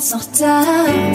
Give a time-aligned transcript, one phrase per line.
[0.00, 1.09] sortable.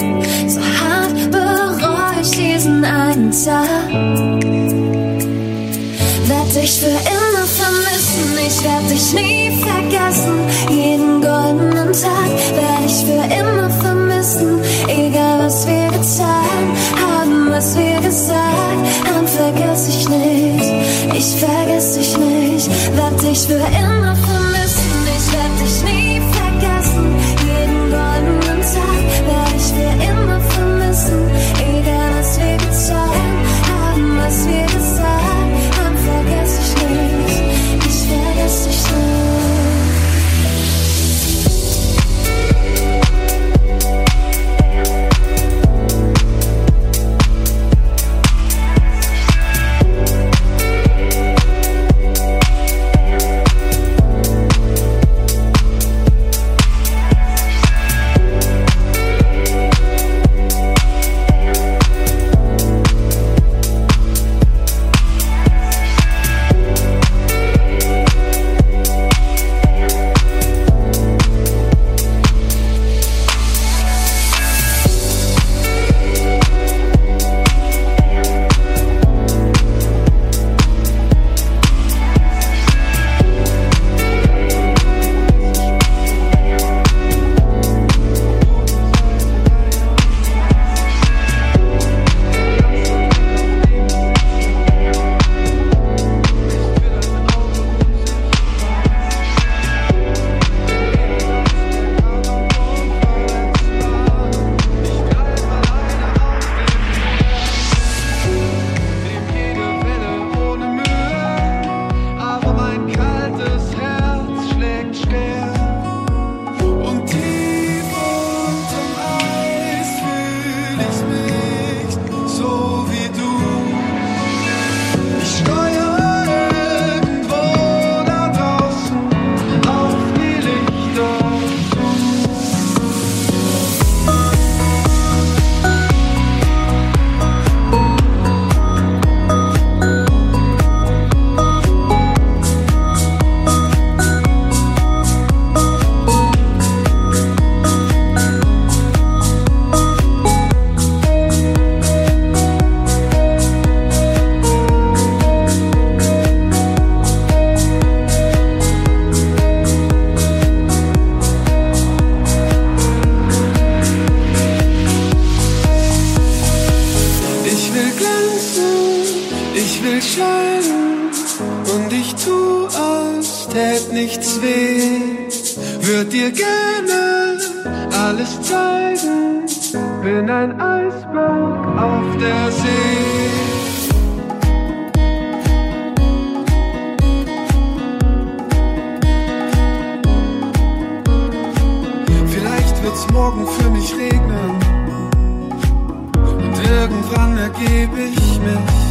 [196.86, 198.86] Irgendwann ergeb ich mich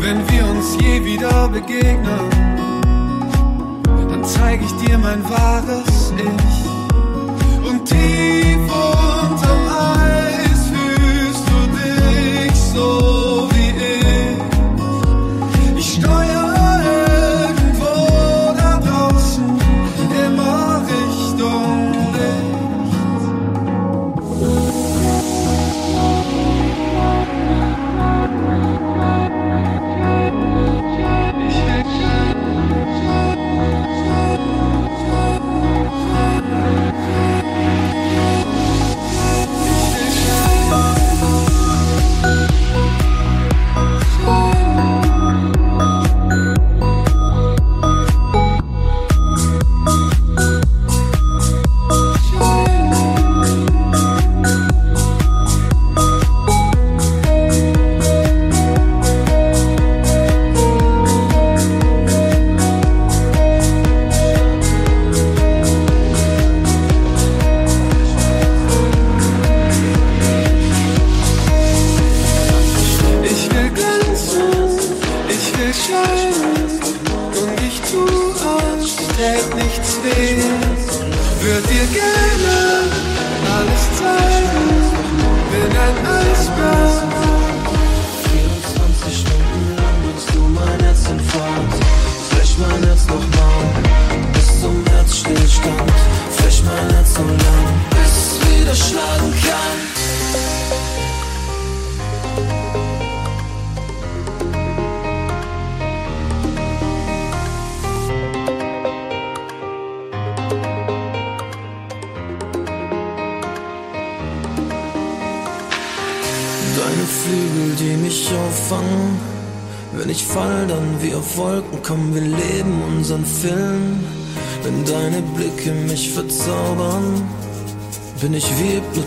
[0.00, 2.28] wenn wir uns je wieder begegnen,
[4.10, 6.71] dann zeig ich dir mein wahres Ich.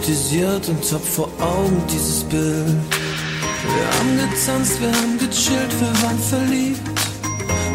[0.06, 2.68] Hypnotisiert und hab vor Augen dieses Bild.
[2.68, 6.82] Wir haben getanzt, wir haben gechillt, wir waren verliebt.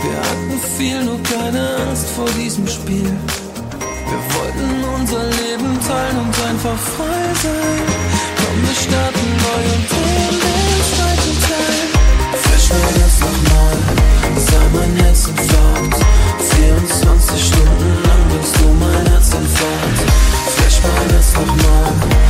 [0.02, 3.10] Wir hatten viel, nur keine Angst vor diesem Spiel.
[4.10, 7.82] Wir wollten unser Leben teilen und einfach frei sein.
[8.36, 11.82] Komm, wir starten neu und drehen den zweiten Teil.
[12.42, 13.76] Frisch mir das nochmal,
[14.36, 15.96] sei mein Herzinfarkt.
[16.56, 19.79] 24 Stunden lang bist du mein Herzinfarkt.
[20.80, 22.29] Flash mein Herz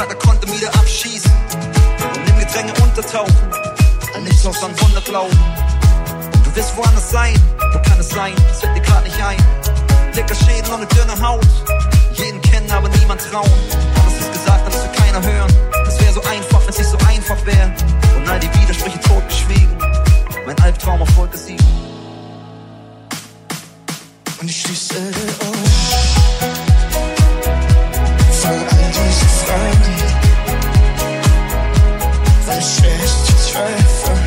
[0.00, 1.30] Den Katakomben wieder abschießen.
[1.30, 3.36] Und im Gedränge untertauchen.
[4.14, 5.38] An nichts außer an Wunder glauben.
[6.42, 7.34] Du wirst woanders sein.
[7.72, 8.34] Wo kann es sein?
[8.48, 9.36] Das fällt dir grad nicht ein.
[10.16, 11.46] Dicker Schädel und eine dünne Haut.
[12.14, 13.50] Jeden kennen, aber niemand trauen.
[14.02, 15.52] Alles ist gesagt, aber es will keiner hören.
[15.86, 17.74] Es wäre so einfach, wenn es nicht so einfach wäre.
[18.16, 19.76] Und all die Widersprüche totgeschwiegen.
[20.46, 21.58] Mein Albtraum auf Wolke 7.
[24.40, 26.29] Und ich schließe die Augen
[29.10, 29.96] all diese Fragen,
[32.46, 34.19] weil es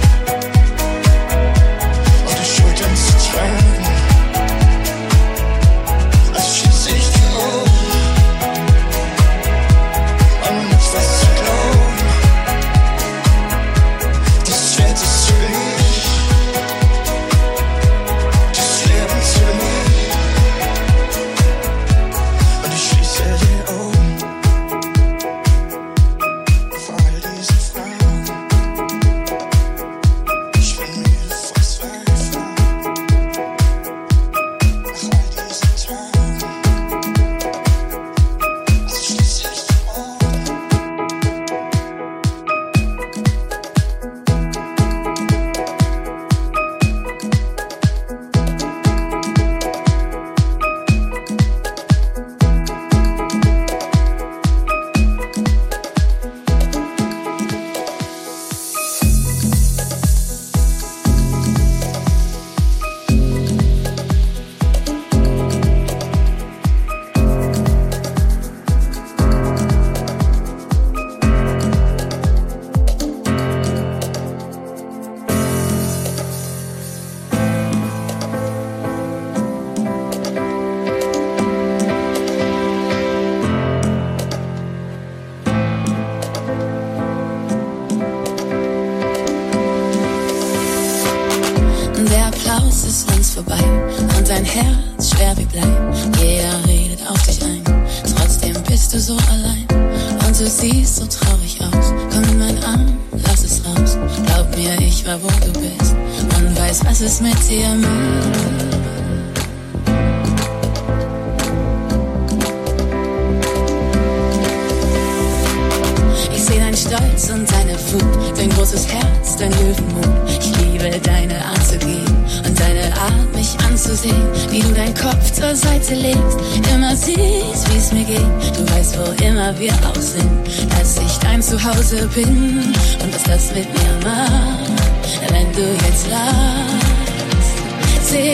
[131.93, 138.09] Zuhause bin und was das mit mir macht, wenn du jetzt lachst.
[138.09, 138.33] Seh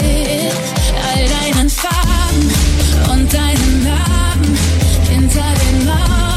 [1.14, 2.50] all deinen Farben
[3.12, 4.58] und deinen Namen
[5.10, 6.29] hinter den Mauern.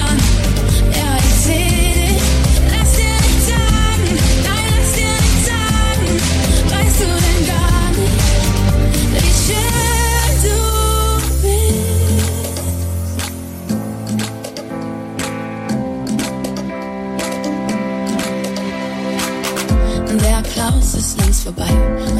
[21.43, 21.69] Vorbei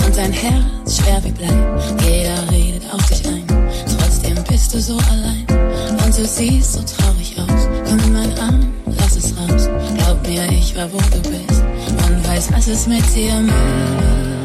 [0.05, 1.47] und dein Herz schwer wie Blei.
[2.05, 3.45] Jeder redet auf dich ein,
[3.99, 5.47] trotzdem bist du so allein.
[6.05, 7.69] Und du siehst so traurig aus.
[7.89, 9.69] Komm in meinen Arm, lass es raus.
[9.97, 14.42] Glaub mir, ich war wo du bist und weiß, was es mit dir macht.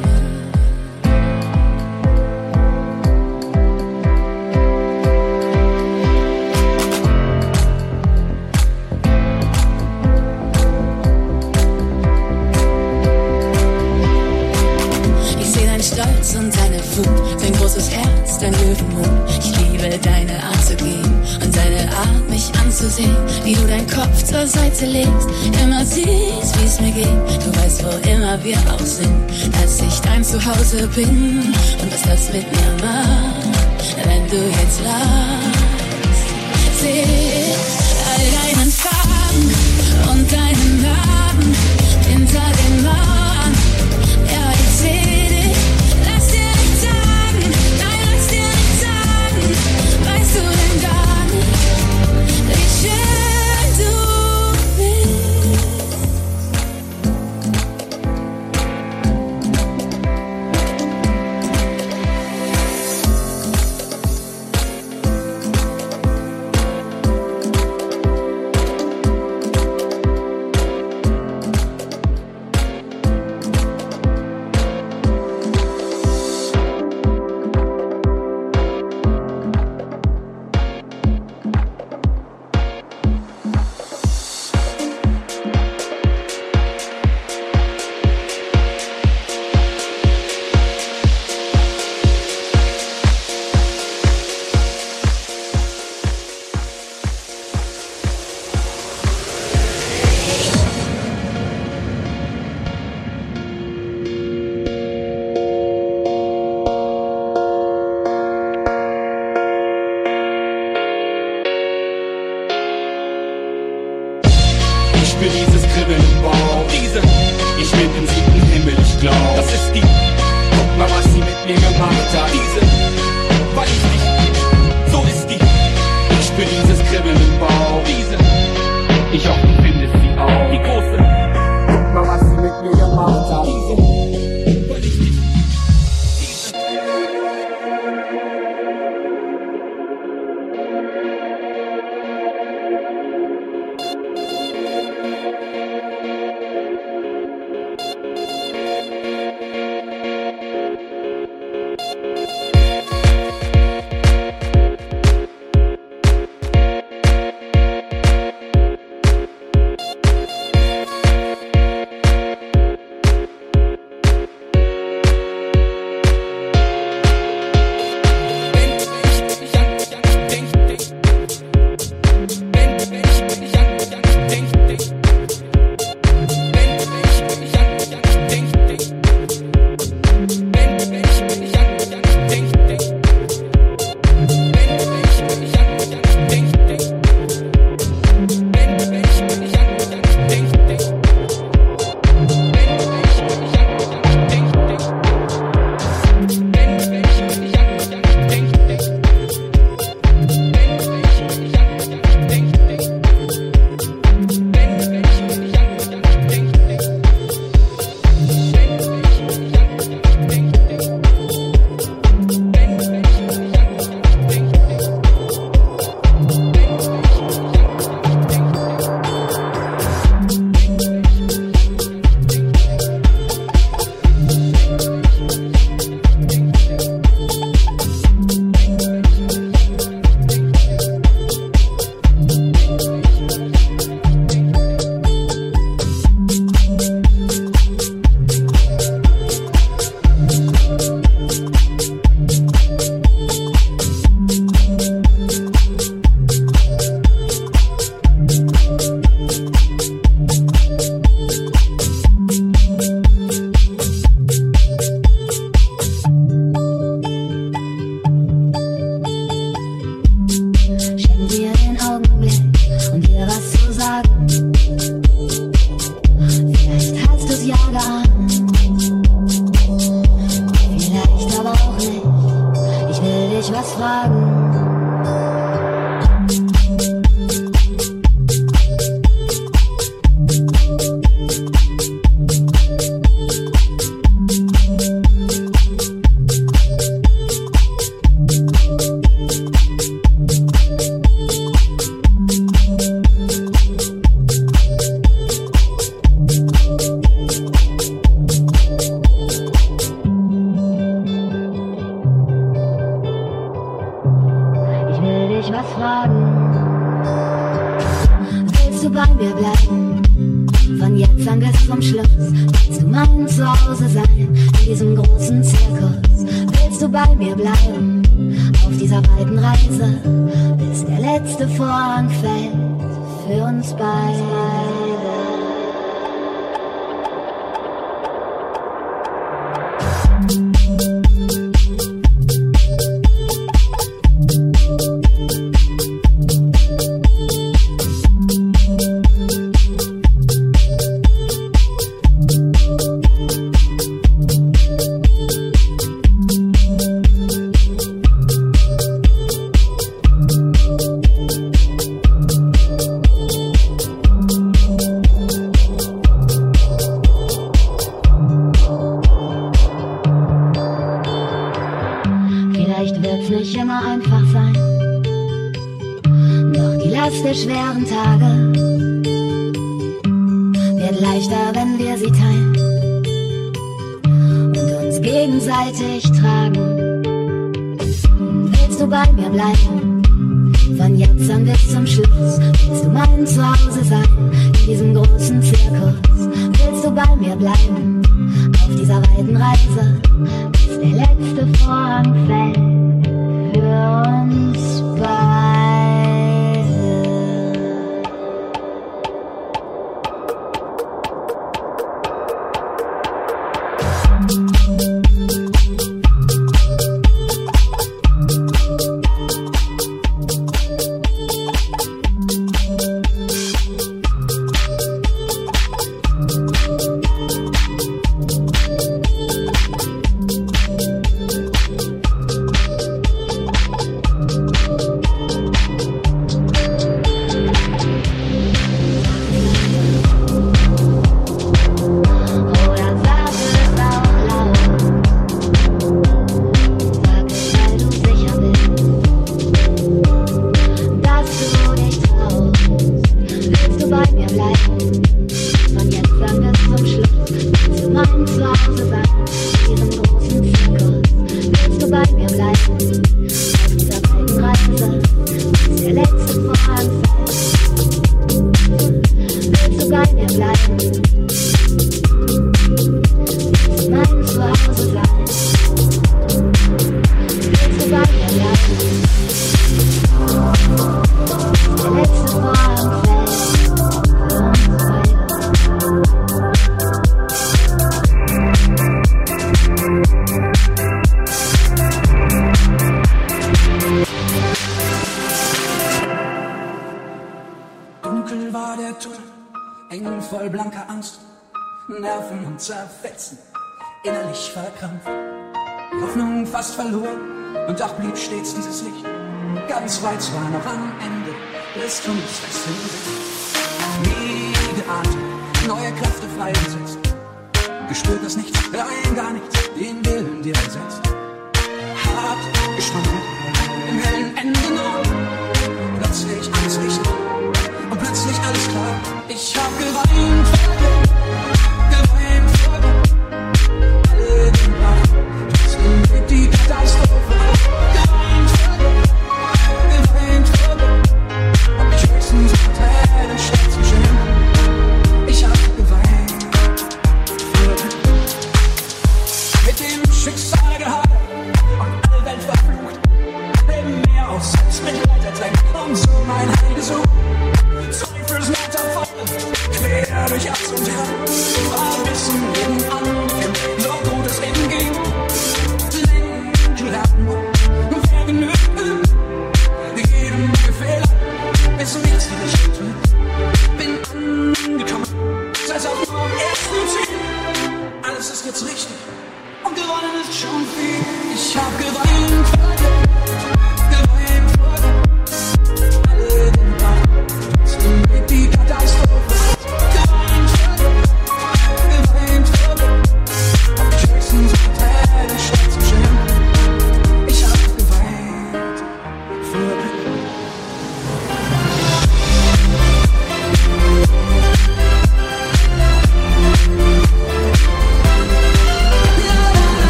[18.78, 19.30] Löwenmut.
[19.40, 21.04] Ich liebe deine Art zu gehen
[21.44, 23.16] und deine Art, mich anzusehen.
[23.44, 25.28] Wie du deinen Kopf zur Seite legst,
[25.62, 27.08] immer siehst, wie's mir geht.
[27.08, 29.12] Du weißt, wo immer wir auch sind,
[29.62, 35.58] dass ich dein Zuhause bin und was das mit mir macht, wenn du jetzt lachst.
[36.82, 37.04] Seh
[38.14, 41.56] all deinen Farben und deinen Namen
[42.08, 43.17] hinter den Mauern.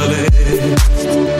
[0.00, 1.39] Auch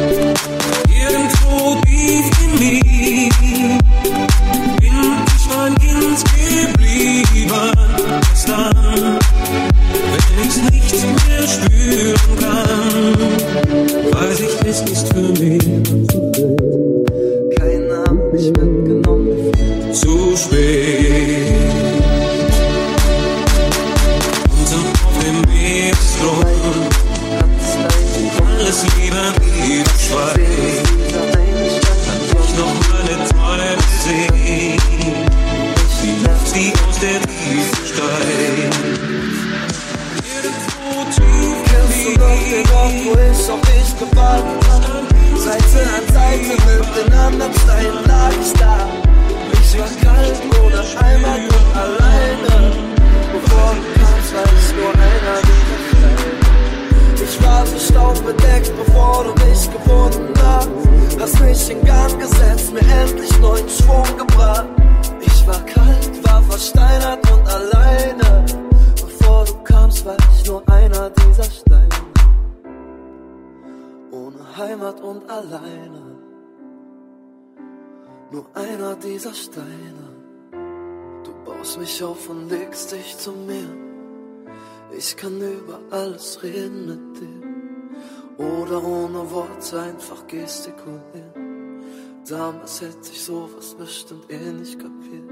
[90.30, 91.82] gestikulieren.
[92.28, 95.28] Damals hätte ich sowas bestimmt eh nicht kapiert.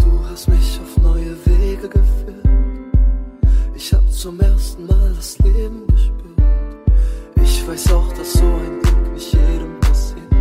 [0.00, 2.48] Du hast mich auf neue Wege geführt.
[3.74, 6.40] Ich hab zum ersten Mal das Leben gespürt.
[7.42, 10.32] Ich weiß auch, dass so ein Glück nicht jedem passiert.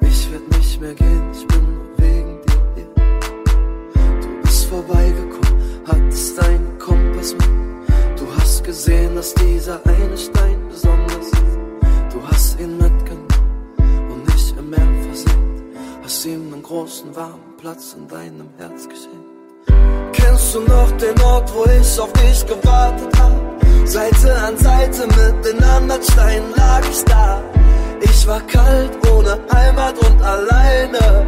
[0.00, 2.88] Ich werd nicht mehr gehen, ich bin nur wegen dir hier.
[4.20, 7.50] Du bist vorbeigekommen, hattest deinen Kompass mit.
[8.18, 10.65] Du hast gesehen, dass dieser eine Stein
[16.06, 20.12] Hast ihm einen großen, warmen Platz in deinem Herz geschenkt.
[20.12, 23.88] Kennst du noch den Ort, wo ich auf dich gewartet hab?
[23.88, 27.42] Seite an Seite mit den anderen Steinen lag ich da.
[28.00, 31.26] Ich war kalt, ohne Heimat und alleine.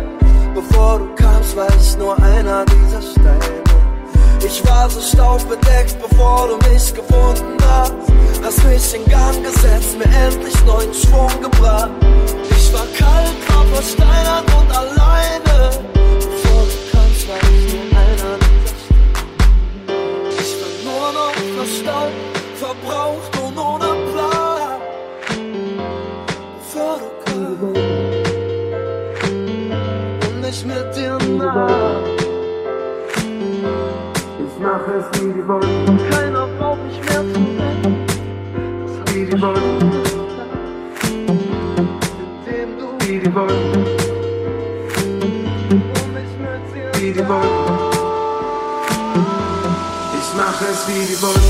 [0.55, 3.65] Bevor du kamst, war ich nur einer dieser Steine.
[4.47, 7.95] Ich war so staubbedeckt, bevor du mich gefunden hast.
[8.45, 11.91] Hast mich in Gang gesetzt, mir endlich neuen Schwung gebracht.
[12.69, 15.71] Ich war kalt, war versteinert und alleine.
[16.21, 18.35] Bevor du kamst, war ich nur einer.
[20.39, 22.21] Ich war nur noch verstaubt,
[22.57, 24.81] verbraucht und ohne Plan.
[26.59, 27.63] Bevor du kamst
[30.29, 32.03] und ich mit dir nah.
[34.45, 35.89] Ich mache es wie die wollen.
[35.89, 37.93] Und keiner braucht mich mehr zu retten.
[39.15, 39.79] Wie die wollen.
[39.89, 40.08] Mit
[46.95, 47.43] wie die wollen.
[49.15, 49.27] Und
[50.19, 51.41] ich mache es wie die wollen.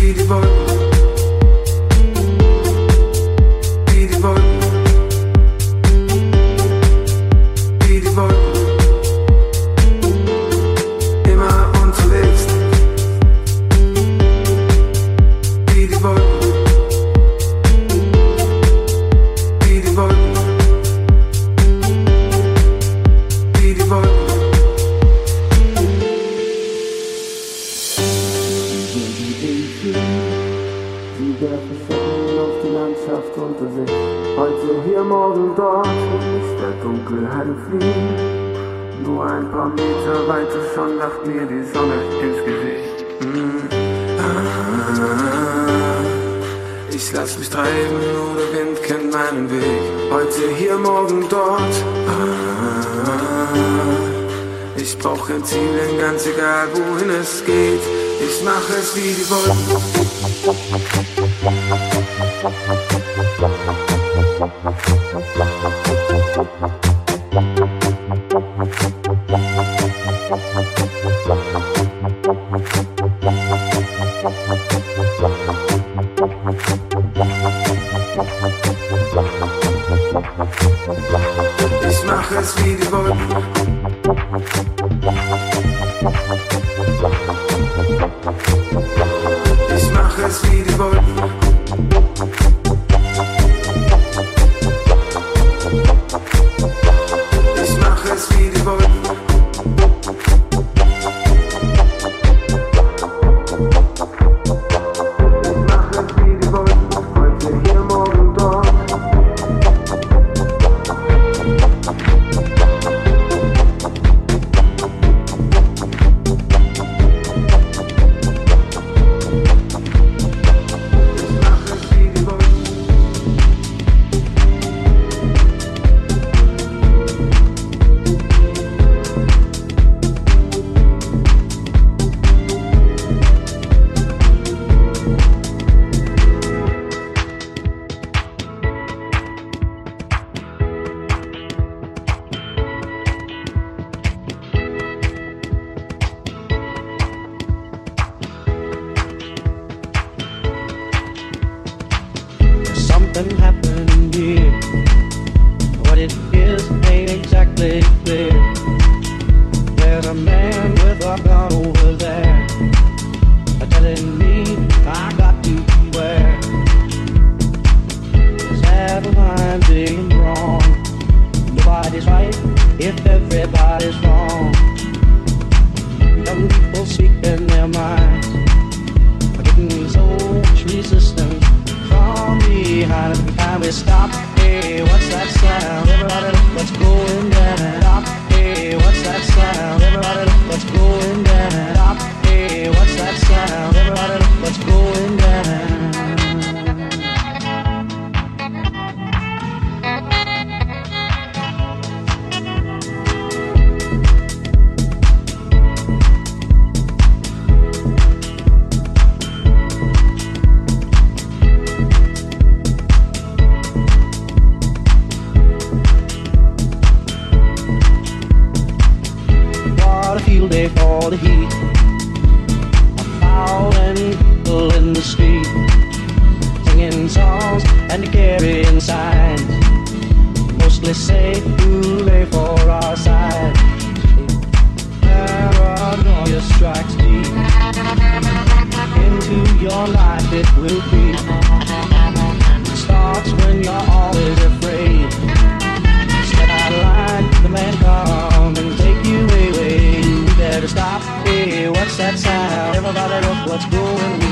[0.00, 0.71] Wie die wollen.
[29.82, 29.90] Sie
[31.40, 33.90] werfen Schatten auf die Landschaft unter sich.
[34.36, 39.02] Heute hier, morgen dort nicht der Dunkelheit fliehen.
[39.02, 43.04] Nur ein paar Meter weiter schon lacht mir die Sonne ins Gesicht.
[46.94, 50.12] Ich lass mich treiben, nur der Wind kennt meinen Weg.
[50.12, 51.74] Heute hier, morgen dort.
[54.76, 55.58] Ich brauch kein Ziel,
[56.00, 58.11] ganz egal wohin es geht.
[58.24, 59.82] Ich mache es wie die Wolken.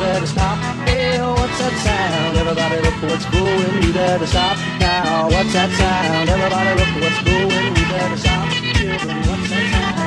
[0.01, 0.57] Better stop.
[0.89, 2.37] Hey, what's that sound?
[2.37, 3.81] Everybody look what's going.
[3.81, 5.29] We better stop now.
[5.29, 6.29] What's that sound?
[6.29, 7.75] Everybody look what's going.
[7.77, 8.49] We better stop.
[9.29, 10.00] What's that sound?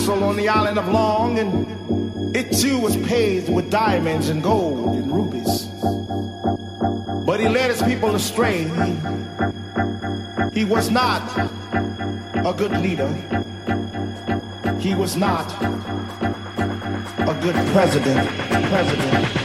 [0.00, 4.96] Castle on the island of Long, and it too was paved with diamonds and gold
[4.96, 5.66] and rubies.
[7.26, 8.64] But he led his people astray.
[10.54, 13.12] He, was not a good leader.
[14.80, 18.26] He was not a good president,
[18.70, 19.39] president.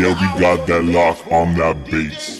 [0.00, 2.39] Yeah, we got that lock on that bass.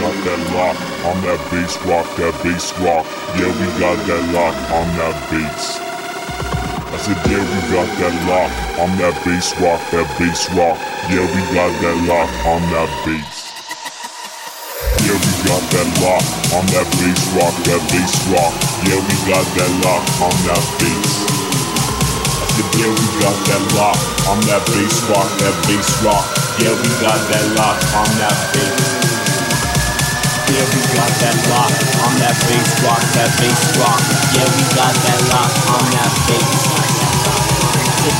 [0.00, 3.04] Got that lock on that bass rock, that bass rock.
[3.36, 5.76] Yeah, we got that lock on that bass.
[5.76, 10.80] I said, yeah, we got that lock on that bass rock, that bass rock.
[11.12, 13.52] Yeah, we got that lock on that bass.
[15.04, 16.24] Yeah, we got that lock
[16.56, 18.52] on that bass rock, that bass rock.
[18.88, 21.12] Yeah, we got that lock on that bass.
[22.80, 24.00] Yeah, we got that lock
[24.32, 26.24] on that bass rock, that bass rock.
[26.56, 29.09] Yeah, we got that lock on that bass.
[30.60, 31.72] Yeah, we got that lock
[32.04, 33.96] on that bass rock, that bass rock.
[34.36, 36.52] Yeah, we got that lock on that bass.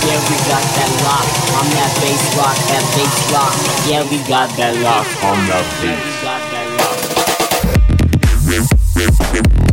[0.09, 1.29] Yeah, we got that lock
[1.61, 3.53] on that bass rock, that bass rock.
[3.85, 6.01] Yeah, we got that lock on that bass.
[6.01, 6.65] We got that
[9.61, 9.70] lock.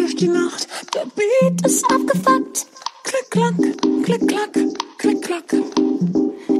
[0.00, 0.66] durch die Nacht.
[0.94, 2.66] Der Beat ist abgefuckt.
[3.04, 3.54] Klick, klack,
[4.02, 4.52] klick, klack,
[4.98, 5.44] klick, klack.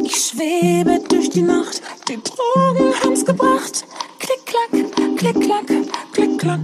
[0.05, 1.81] Ich schwebe durch die Nacht.
[2.09, 3.87] Die Drogen haben's gebracht.
[4.19, 5.67] Klick, klack, klick, klack,
[6.13, 6.61] klick, klack.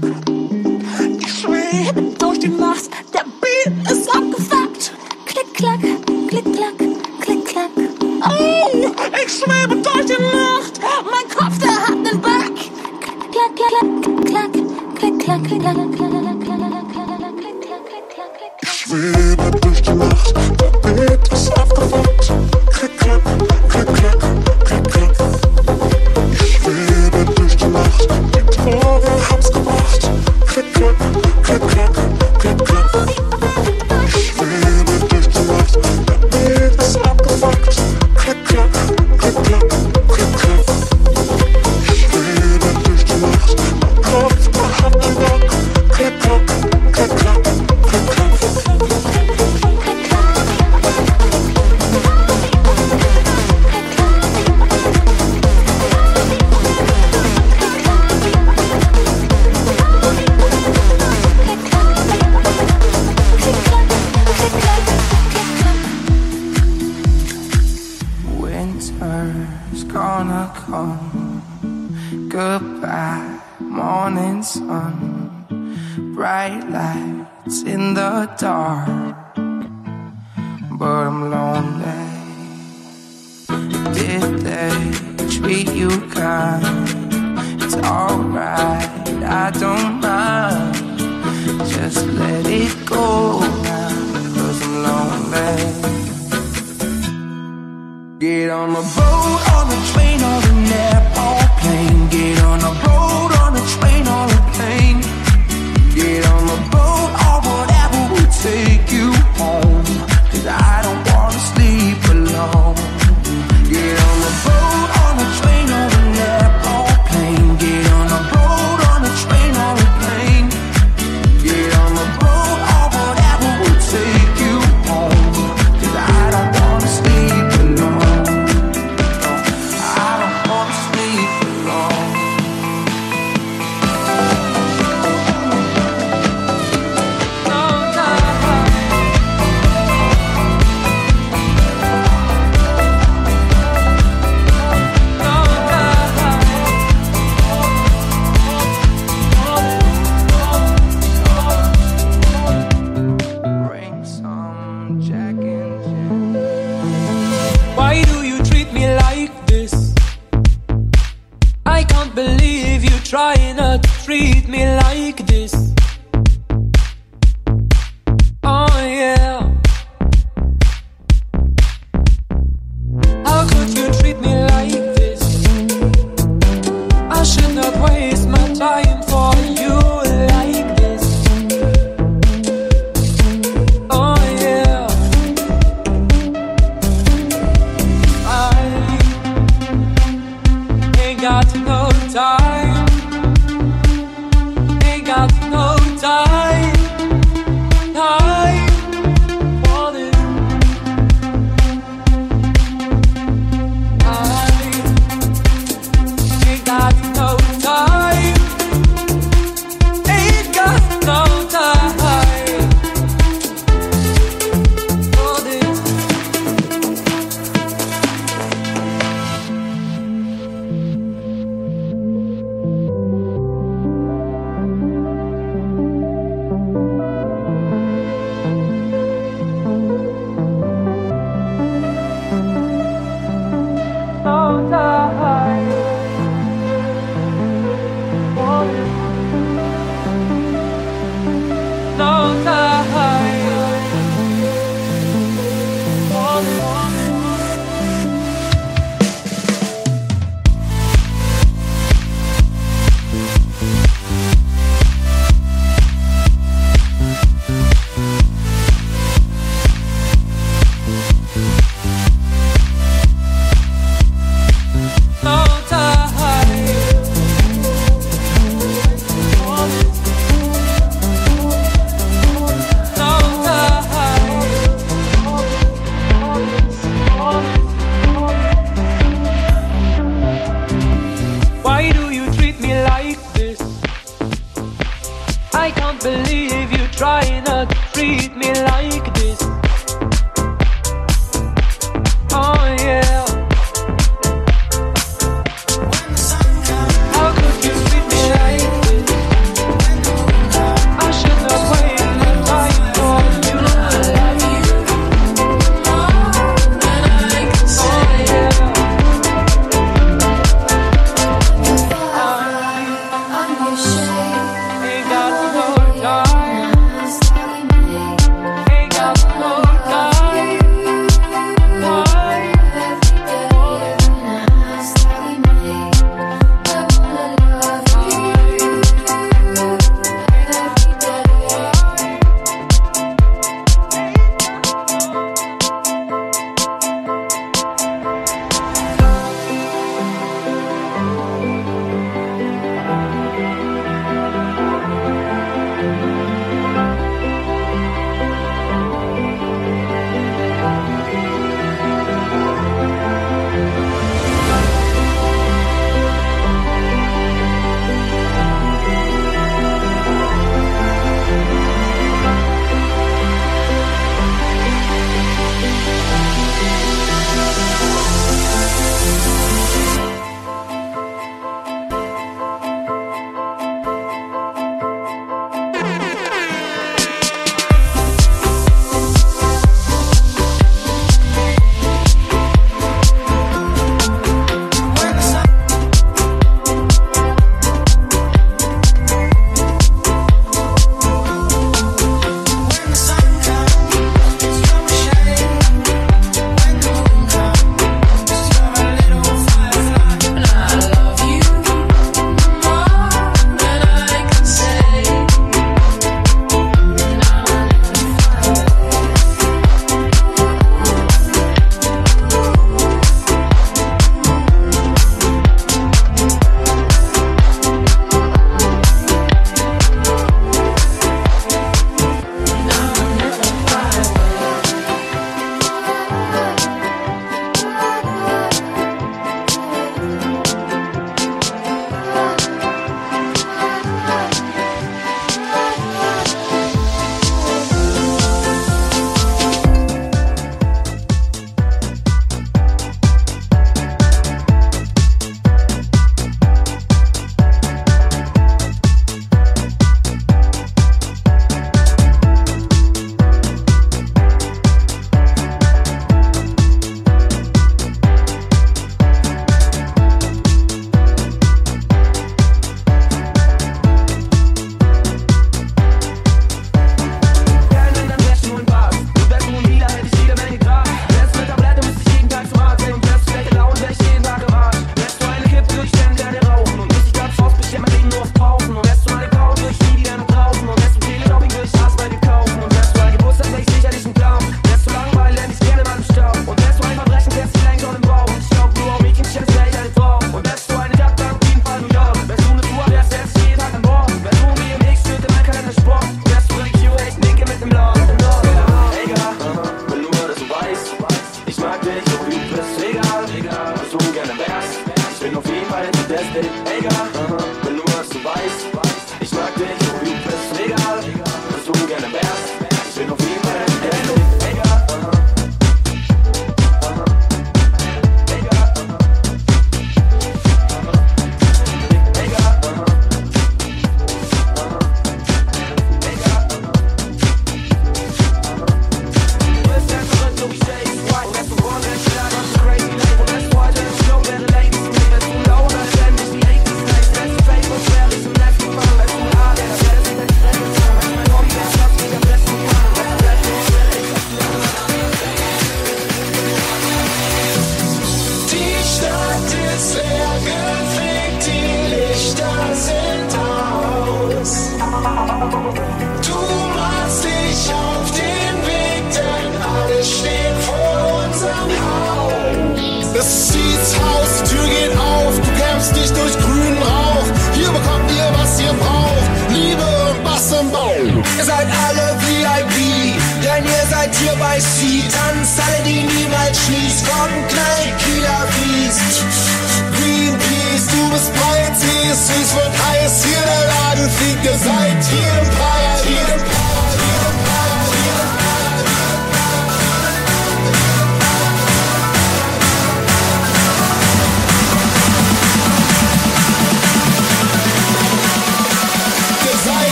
[1.18, 2.90] Ich schwebe durch die Nacht.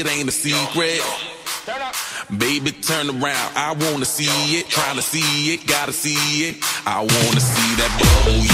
[0.00, 1.02] it ain't a secret.
[2.38, 3.52] Baby, turn around.
[3.54, 4.68] I wanna see it.
[4.68, 5.66] Trying to see it.
[5.66, 6.56] Gotta see it.
[6.86, 7.92] I wanna see that
[8.24, 8.49] bubble.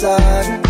[0.00, 0.67] Viel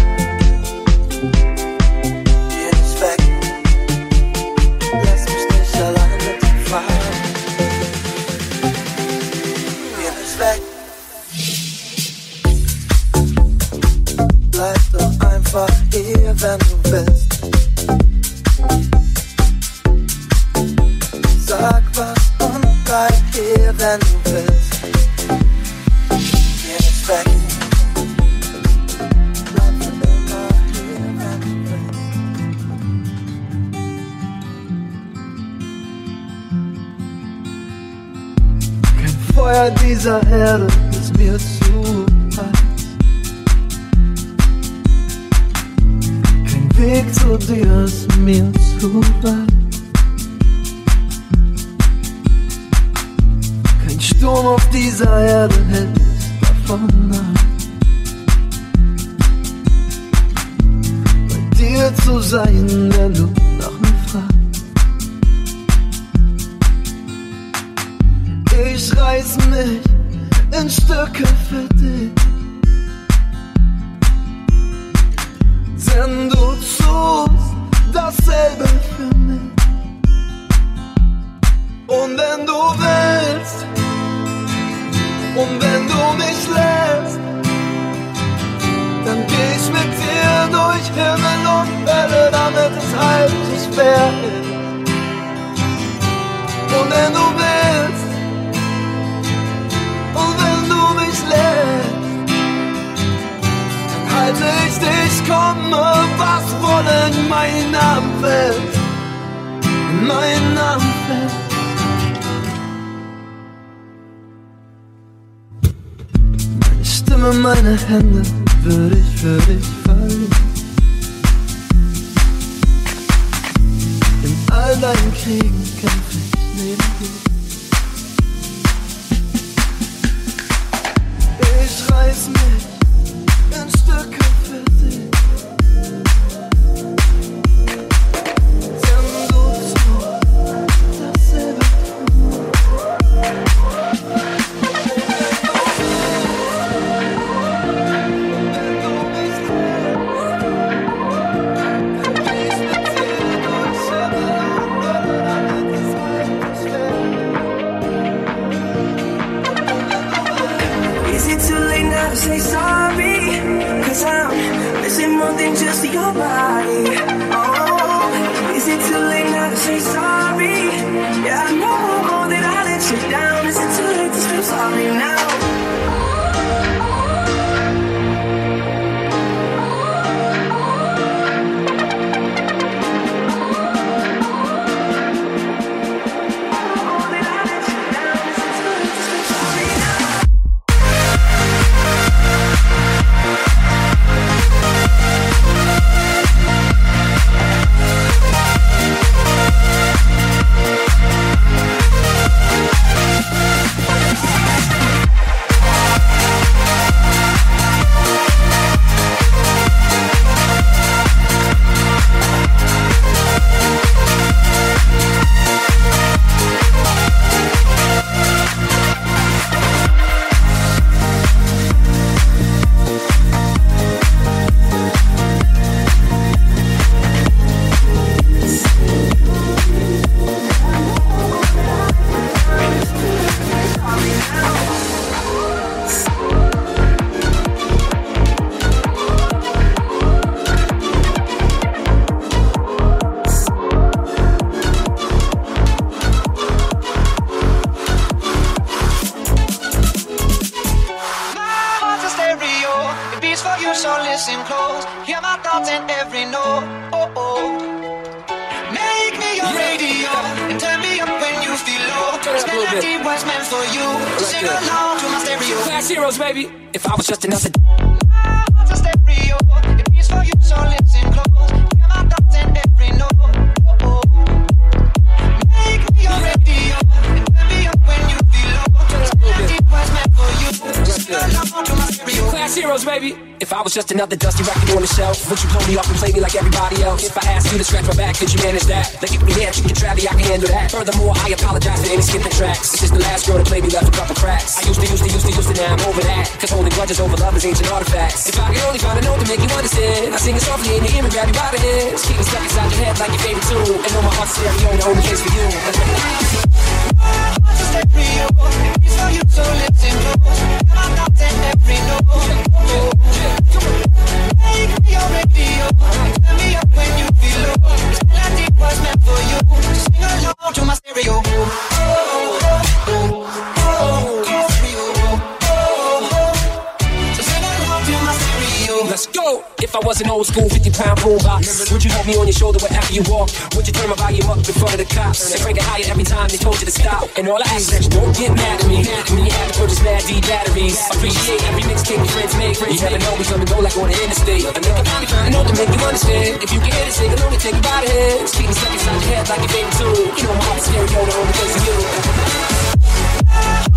[332.09, 333.29] me on your shoulder wherever you walk.
[333.53, 335.37] Would you turn my volume up in front of the cops?
[335.37, 337.05] And crank it higher every time they told you to stop.
[337.21, 338.81] And all I ask is don't get mad at me.
[339.13, 340.81] When you have to purchase mad D batteries.
[340.89, 342.57] Appreciate every mixtape your friends make.
[342.57, 344.49] You never know we come and go like on the interstate.
[344.49, 346.41] And make a body find note to make you understand.
[346.41, 348.25] If you can hit it, sing along and take it by the head.
[348.25, 350.09] Speaking stuck inside your head like a favorite tune.
[350.17, 351.77] You know I'm hot stereo, the only place you.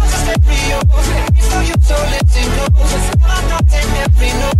[0.07, 0.79] Stereo,
[1.51, 3.11] so you so listen close.
[3.27, 4.50] I'm not in every note.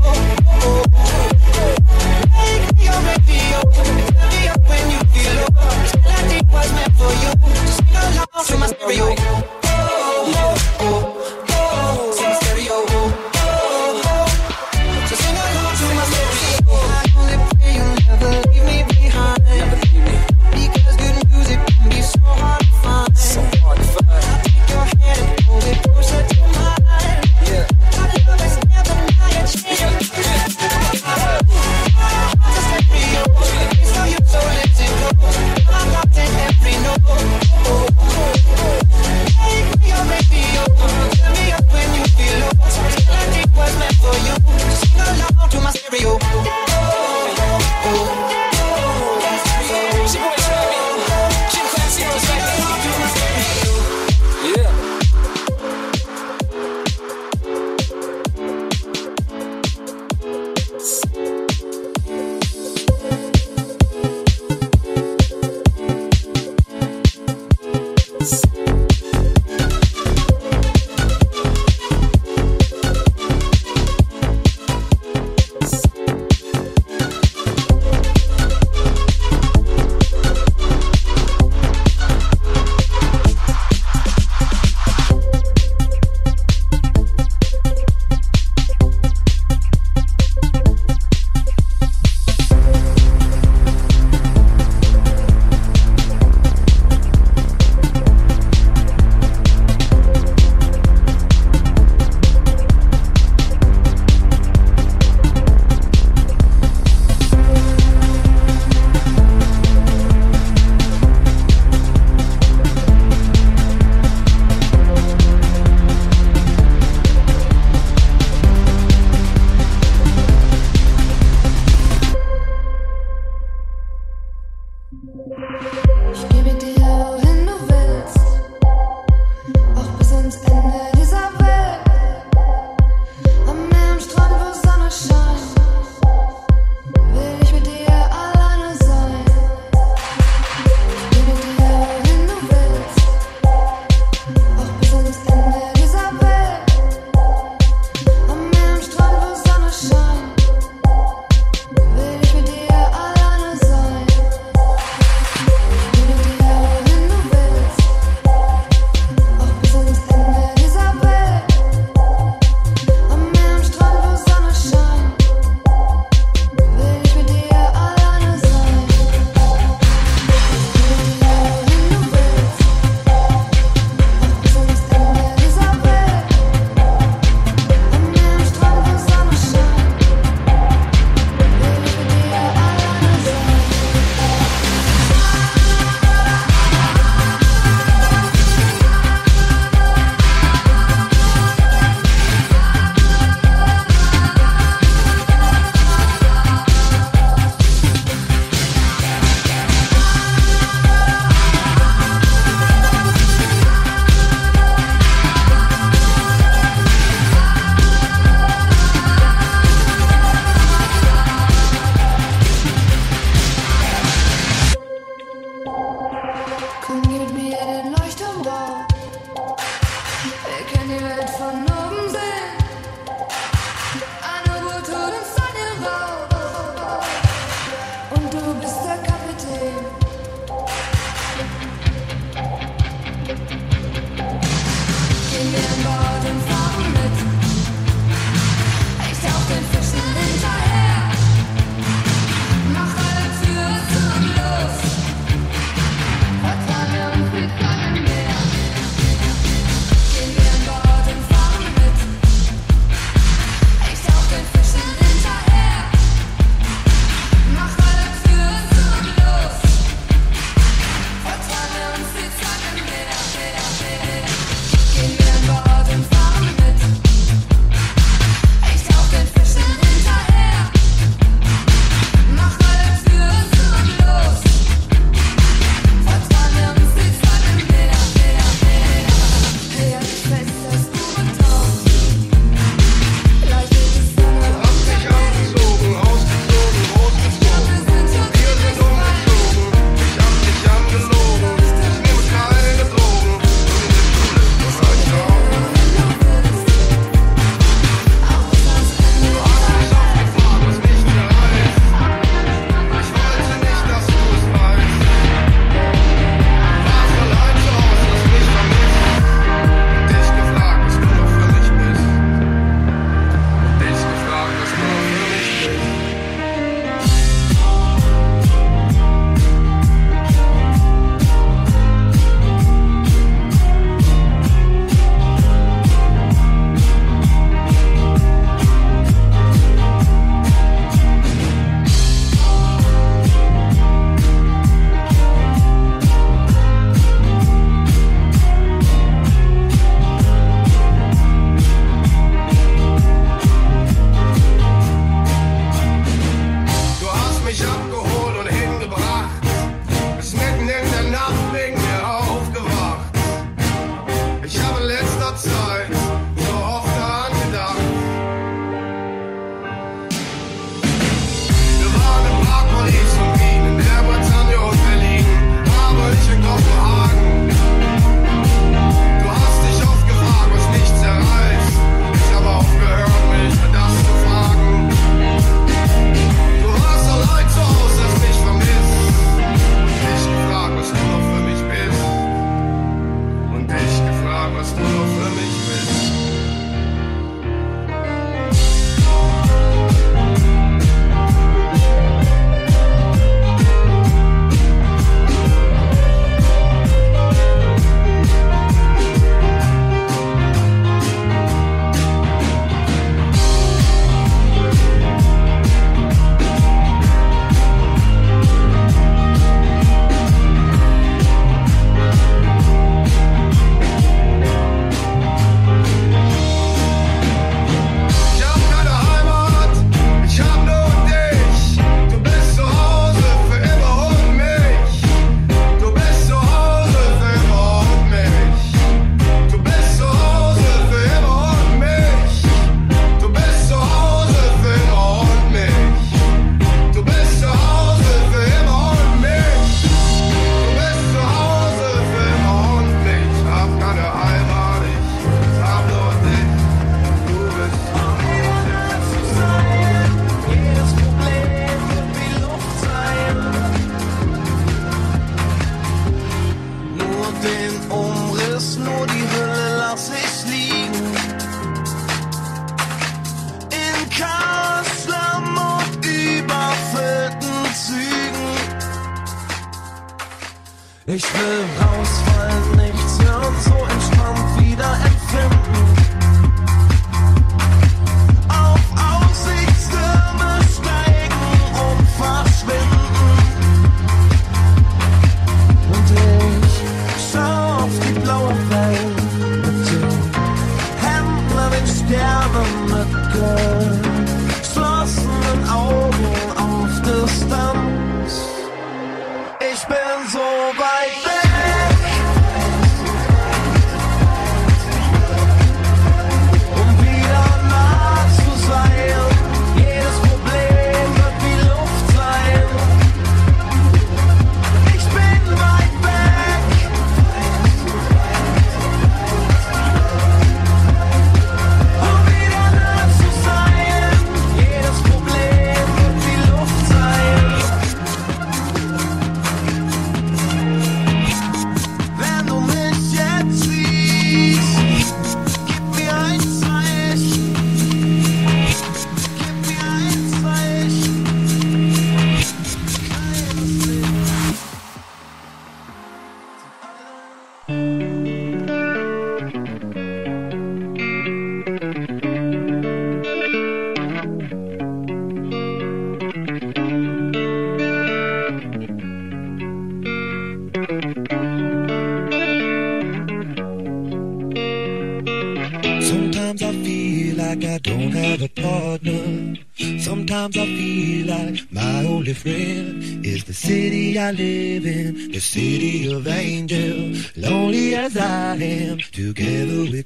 [572.34, 577.36] friend is the city I live in, the city of angels.
[577.36, 580.01] Lonely as I am, together with